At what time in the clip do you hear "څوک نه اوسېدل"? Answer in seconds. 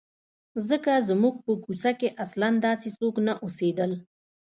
2.99-3.91